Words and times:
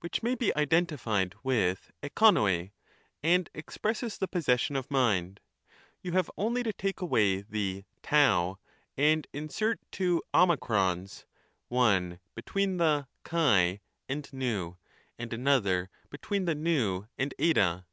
Which 0.00 0.24
may 0.24 0.34
be 0.34 0.52
identified 0.56 1.36
with 1.44 1.92
ex^vot), 2.02 2.72
and 3.22 3.50
expresses 3.54 4.18
the 4.18 4.26
possession 4.26 4.74
of 4.74 4.90
mind: 4.90 5.38
you 6.02 6.10
have 6.14 6.28
only 6.36 6.64
to 6.64 6.72
take 6.72 7.00
away 7.00 7.42
the 7.42 7.84
t 8.02 8.08
and 8.12 9.28
insert 9.32 9.78
two 9.92 10.20
o's, 10.34 11.24
one 11.68 12.18
between 12.34 12.78
the 12.78 13.06
x 13.24 13.78
and 14.08 14.26
v, 14.26 14.70
and 15.16 15.32
another 15.32 15.90
between 16.10 16.44
the 16.46 16.56
V 16.56 17.06
and 17.16 17.32
tj. 17.38 17.54
Her. 17.56 17.84